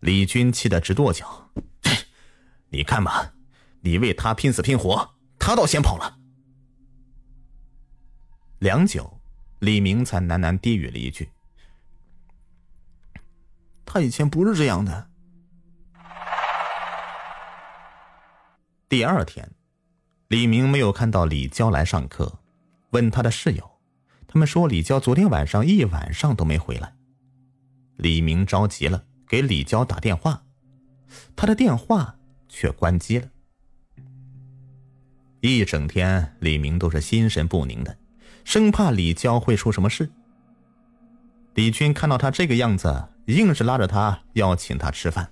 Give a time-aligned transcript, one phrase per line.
[0.00, 1.50] 李军气得直跺脚
[2.70, 3.34] ：“你看吧，
[3.82, 6.18] 你为他拼死拼活，他倒先跑了。”
[8.60, 9.20] 良久，
[9.58, 11.30] 李明才喃喃低语了一句
[13.84, 15.10] ：“他以前不是这样的。”
[18.88, 19.52] 第二天，
[20.28, 22.40] 李明没有看到李娇来上课，
[22.90, 23.78] 问他的室友，
[24.26, 26.94] 他们说李娇昨天晚上一晚上都没回来。
[27.96, 29.04] 李明着急了。
[29.30, 30.42] 给李娇打电话，
[31.36, 32.16] 他的电话
[32.48, 33.28] 却关机了。
[35.38, 37.96] 一整天，李明都是心神不宁的，
[38.42, 40.10] 生怕李娇会出什么事。
[41.54, 45.30] 李军看到他这个样子，硬是拉着他要请他吃饭。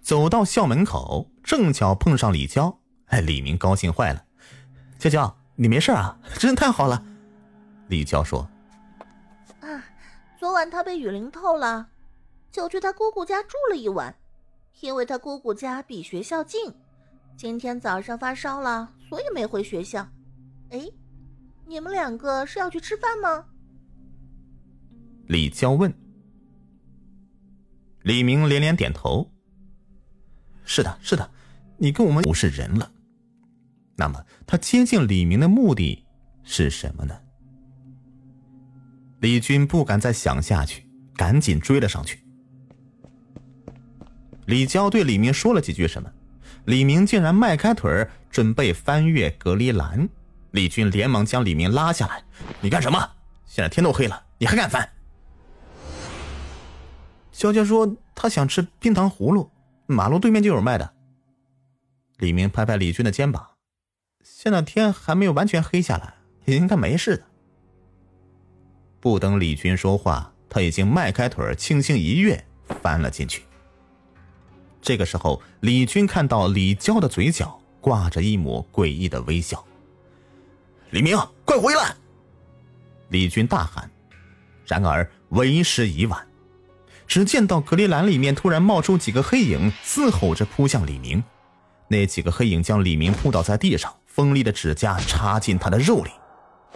[0.00, 2.78] 走到校门口，正巧碰上李娇，
[3.08, 4.24] 哎，李明高兴坏了
[4.98, 6.18] ：“娇娇，你没事啊？
[6.38, 7.04] 真是太好了。”
[7.88, 8.50] 李娇说。
[10.40, 11.90] 昨晚他被雨淋透了，
[12.50, 14.16] 就去他姑姑家住了一晚，
[14.80, 16.72] 因为他姑姑家比学校近。
[17.36, 20.08] 今天早上发烧了，所以没回学校。
[20.70, 20.90] 哎，
[21.66, 23.44] 你们两个是要去吃饭吗？
[25.26, 25.92] 李娇问。
[28.04, 29.30] 李明连连点头。
[30.64, 31.30] 是的，是的，
[31.76, 32.90] 你跟我们不是人了。
[33.94, 36.06] 那么他接近李明的目的
[36.42, 37.20] 是什么呢？
[39.20, 42.24] 李军不敢再想下去，赶紧追了上去。
[44.46, 46.10] 李娇对李明说了几句什么，
[46.64, 50.08] 李明竟然迈开腿准备翻越隔离栏。
[50.52, 52.24] 李军连忙将李明拉下来
[52.60, 52.98] ：“你干什么？
[53.44, 54.88] 现在天都黑了，你还敢翻？”
[57.30, 59.50] 娇娇说：“她想吃冰糖葫芦，
[59.86, 60.94] 马路对面就有卖的。”
[62.18, 63.46] 李明拍拍李军的肩膀
[64.24, 66.14] ：“现在天还没有完全黑下来，
[66.46, 67.24] 应该没事的。”
[69.00, 72.44] 不等李军说话，他已经迈开腿轻轻一跃，
[72.82, 73.42] 翻了进去。
[74.82, 79.64] 这个时候，李军看到李娇的嘴角挂着一抹诡异的微笑。
[80.90, 81.16] 李明，
[81.46, 81.94] 快回来！
[83.08, 83.90] 李军大喊。
[84.66, 86.26] 然而为时已晚，
[87.06, 91.22] 只见到隔离栏里面突然冒出几个黑影，嘶吼着扑向李明。
[91.88, 96.10] 那几个黑影将李明扑倒在地上，锋利的指甲插进他的肉里。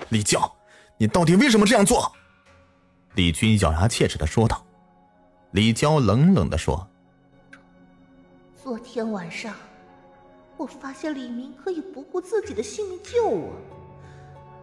[0.08, 0.50] 李娇。
[0.96, 2.12] 你到底为什么这样做？
[3.14, 4.64] 李军咬牙切齿的说道。
[5.52, 6.84] 李娇冷冷的说
[8.60, 9.54] ：“昨天晚上，
[10.56, 13.52] 我发现李明可以不顾自己的性命救我，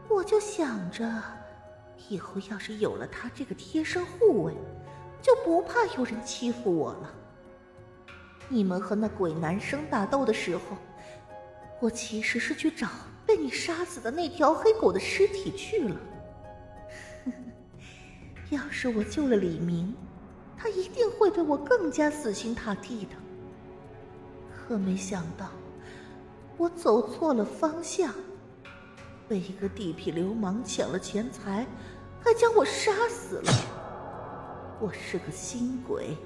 [0.09, 1.09] 我就想着，
[2.09, 4.53] 以后要是有了他这个贴身护卫，
[5.21, 7.13] 就不怕有人欺负我了。
[8.49, 10.77] 你们和那鬼男生打斗的时候，
[11.79, 12.87] 我其实是去找
[13.25, 15.95] 被你杀死的那条黑狗的尸体去了。”
[18.51, 19.95] 要是我救了李明，
[20.57, 23.15] 他一定会对我更加死心塌地的。
[24.53, 25.47] 可没想到，
[26.57, 28.13] 我走错了方向，
[29.25, 31.65] 被一个地痞流氓抢了钱财，
[32.19, 33.53] 还将我杀死了。
[34.81, 36.17] 我是个新鬼，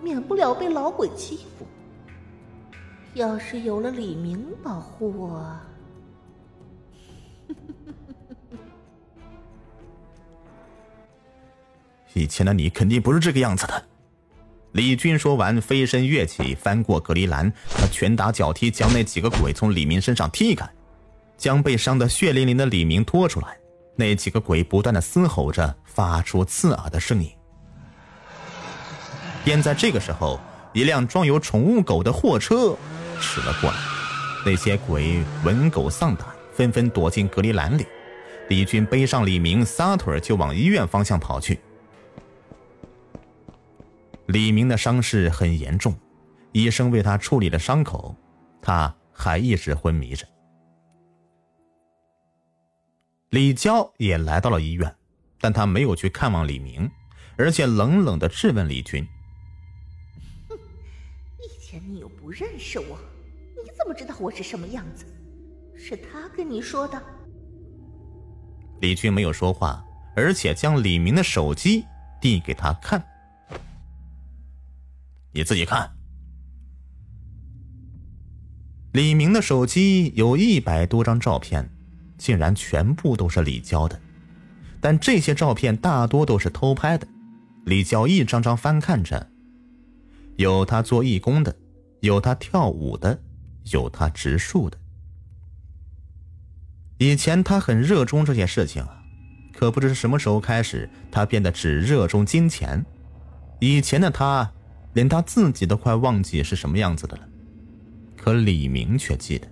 [0.00, 1.66] 免不了被老鬼欺负。
[3.14, 5.52] 要是有了李明保护我。
[12.14, 13.84] 以前的你肯定不是这个样子的。
[14.72, 20.68] 李军说完，飞身跃起，翻过隔离栏，他拳打脚踢，将那几个鬼从李明身上踢开，
[21.38, 23.56] 将被伤得血淋淋的李明拖出来。
[23.94, 27.30] 那几个鬼不断的嘶吼着，发出刺耳的声音。
[29.42, 30.38] 便在这个时候，
[30.74, 32.76] 一辆装有宠物狗的货车
[33.18, 33.76] 驶了过来，
[34.44, 37.86] 那些鬼闻狗丧胆，纷纷躲进隔离栏里。
[38.50, 41.58] 李军背上李明，撒腿就往医院方向跑去。
[44.28, 45.94] 李明的伤势很严重，
[46.52, 48.14] 医生为他处理了伤口，
[48.60, 50.26] 他还一直昏迷着。
[53.30, 54.94] 李娇也来到了医院，
[55.40, 56.90] 但她没有去看望李明，
[57.36, 59.06] 而且冷冷的质问李军
[60.48, 60.56] ：“哼，
[61.38, 62.98] 以前你又不认识我，
[63.62, 65.04] 你怎么知道我是什么样子？
[65.76, 67.02] 是他跟你说的？”
[68.80, 69.84] 李军没有说话，
[70.14, 71.84] 而且将李明的手机
[72.20, 73.04] 递给他看。
[75.36, 75.94] 你自己看，
[78.92, 81.70] 李明的手机有一百多张照片，
[82.16, 84.00] 竟然全部都是李娇的，
[84.80, 87.06] 但这些照片大多都是偷拍的。
[87.66, 89.28] 李娇一张张翻看着，
[90.36, 91.54] 有他做义工的，
[92.00, 93.20] 有他跳舞的，
[93.72, 94.78] 有他植树的。
[96.96, 99.02] 以前他很热衷这些事情啊，
[99.52, 102.82] 可不知什么时候开始，他变得只热衷金钱。
[103.60, 104.50] 以前的他，
[104.96, 107.28] 连他自己都快忘记是什么样子的了，
[108.16, 109.46] 可李明却记得。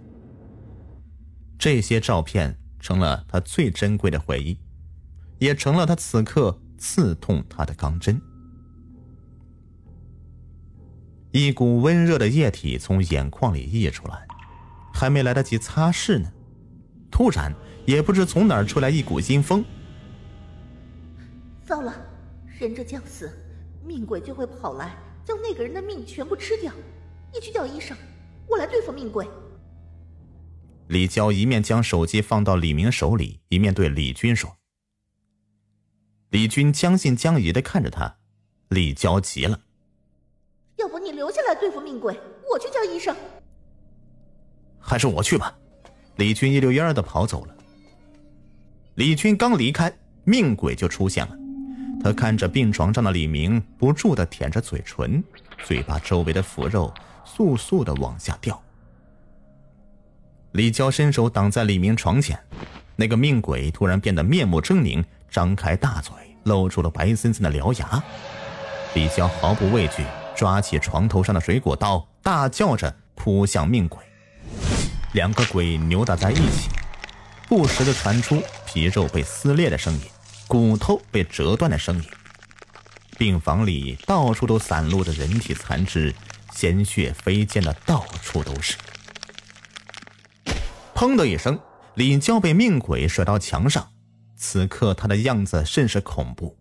[1.59, 4.59] 这些照片成了他最珍贵的回忆，
[5.39, 8.19] 也成了他此刻刺痛他的钢针。
[11.31, 14.27] 一股温热的液体从眼眶里溢出来，
[14.95, 16.33] 还没来得及擦拭呢，
[17.11, 17.55] 突然
[17.85, 19.63] 也不知从哪儿出来一股阴风。
[21.63, 21.95] 糟了，
[22.59, 23.31] 人这将死，
[23.85, 26.73] 命鬼就会跑来将那个人的命全部吃掉。
[27.33, 27.97] 你去叫医生，
[28.49, 29.27] 我来对付命鬼。
[30.89, 34.57] 李娇一面将手机放到李明手里，一面对李军说
[36.31, 38.19] ：“李军将信将疑的看着他，
[38.69, 39.61] 李娇急了。”
[40.77, 42.19] 要不你留下来对付命鬼，
[42.53, 43.17] 我去叫医生。
[44.79, 45.57] 还是我去吧。
[46.17, 47.57] 李军一溜烟儿的跑走了。
[48.97, 49.93] 李军刚离开，
[50.25, 51.37] 命鬼就出现了。
[52.05, 55.25] 他看着病床上的李明，不住的舔着嘴唇，
[55.65, 56.93] 嘴巴周围的腐肉
[57.25, 58.63] 簌簌的往下掉。
[60.53, 62.39] 李娇伸手挡在李明床前，
[62.95, 68.05] 那个命鬼突然变得面目狰狞，张开大嘴，露出了白森森的獠牙。
[68.93, 70.05] 李娇毫不畏惧。
[70.37, 74.01] 抓起床头上的水果刀，大叫着扑向命鬼。
[75.13, 76.69] 两个鬼扭打在一起，
[77.49, 80.01] 不时的传出皮肉被撕裂的声音，
[80.47, 82.05] 骨头被折断的声音。
[83.19, 86.15] 病房里到处都散落着人体残肢，
[86.53, 88.77] 鲜血飞溅的到处都是。
[90.95, 91.59] 砰的一声，
[91.95, 93.91] 李娇被命鬼甩到墙上。
[94.37, 96.59] 此刻他的样子甚是恐怖，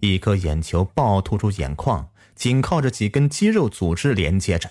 [0.00, 2.08] 一颗眼球暴突出眼眶。
[2.34, 4.70] 紧靠着几根肌肉组织连接着，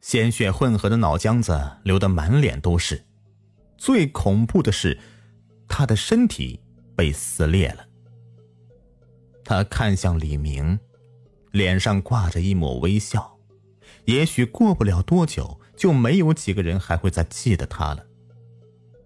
[0.00, 3.04] 鲜血混合的脑浆子流得满脸都是。
[3.78, 4.98] 最恐怖的是，
[5.68, 6.58] 他的身体
[6.96, 7.86] 被撕裂了。
[9.44, 10.78] 他看向李明，
[11.52, 13.36] 脸上挂着一抹微笑。
[14.06, 18.04] 也许过不了多久，就没有几个人还会再记得他了。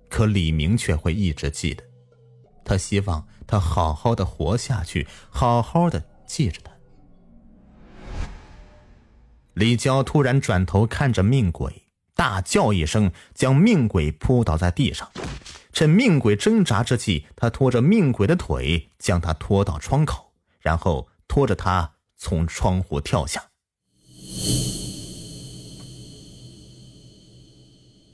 [0.09, 1.85] 可李明却会一直记得。
[2.65, 6.73] 他希望他好好的活下去，好好的记着他。
[9.55, 15.11] 李娇突然转头看着命鬼，大叫一声，将命鬼扑倒在地上。
[15.79, 23.53] 趁命鬼挣扎之际，他拖着命鬼的腿，将他拖到窗口，然后拖着他从窗户跳下。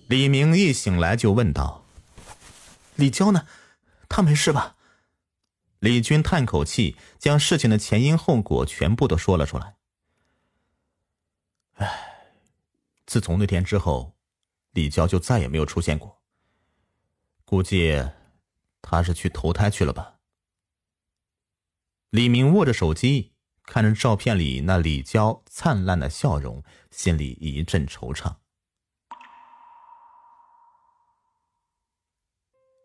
[0.09, 1.87] 李明一醒来就问道
[2.97, 3.47] ：“李娇呢？
[4.11, 4.77] 她没事吧？”
[5.81, 9.77] 李军叹口气，将事情的前因后果全部都说了出来。
[11.77, 12.27] 唉，
[13.07, 14.13] 自从那天之后，
[14.73, 16.21] 李娇就再也没有出现过。
[17.55, 18.05] 估计
[18.83, 20.17] 他是去投胎去了吧。
[22.11, 23.31] 李明握着手机，
[23.65, 28.35] 看着照片里那李娇灿烂的笑容，心里一阵惆怅。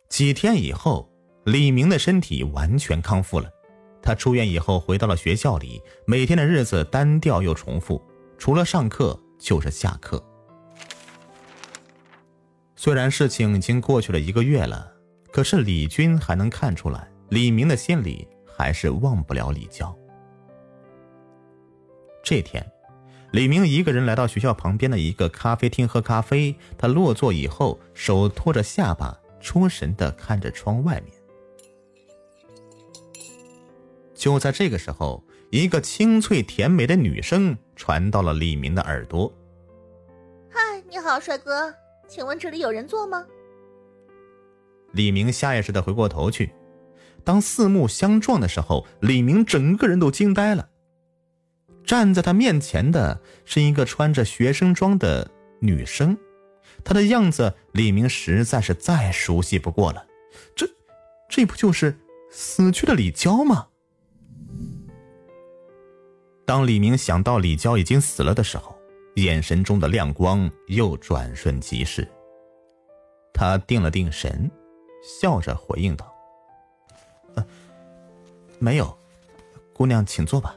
[0.07, 1.11] 几天以后，
[1.45, 3.49] 李明的身体完全康复了。
[4.03, 7.99] 他出院以后，回到了学校里，每天的日子单调又重复。
[8.37, 10.23] 除了上课就是下课。
[12.81, 14.89] 虽然事情已经过去了一个月了，
[15.33, 19.93] 可是李军还能看出来，李明的心里还是忘不了李娇。
[22.23, 22.65] 这天，
[23.33, 26.55] 李明一个人来到学校旁边的一个咖啡厅喝咖啡。
[26.77, 31.13] 他落座以后，手托着下巴，出神的看着窗外面。
[34.15, 35.21] 就在这个时候。
[35.51, 39.33] 一个清脆甜美的女声传到了李明的耳朵。
[40.47, 41.73] “嗨，你好，帅哥，
[42.09, 43.25] 请问这里有人坐吗？”
[44.91, 46.51] 李明下意识的回过头去，
[47.23, 50.67] 当四目相撞的时候，李明整个人都惊呆了。
[51.85, 56.17] 站在他面前的是一个穿着学生装的女生，
[56.83, 60.05] 她的样子李明实在是再熟悉不过了。
[60.55, 60.67] 这，
[61.29, 61.99] 这不就是
[62.31, 63.67] 死去的李娇吗？
[66.45, 68.75] 当李明想到李娇已经死了的时候，
[69.23, 72.07] 眼神中的亮光又转瞬即逝。
[73.33, 74.49] 他定了定神，
[75.01, 76.13] 笑着回应道
[78.59, 78.97] ：“没有，
[79.73, 80.55] 姑娘请坐吧。”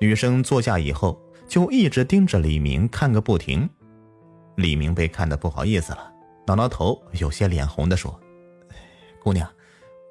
[0.00, 3.68] 女生坐下以后，就一直盯着李明看个不停。
[4.56, 6.12] 李明被看得不好意思了，
[6.46, 8.18] 挠挠头，有些脸红的说
[9.22, 9.48] ：“姑娘，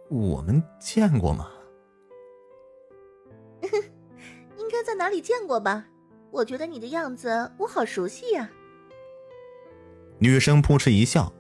[0.10, 1.50] 我们见过吗？”
[3.62, 5.88] 应该在哪里见过吧？
[6.32, 8.50] 我觉得你的样子我好熟悉呀。
[10.20, 11.34] 女生扑哧一笑，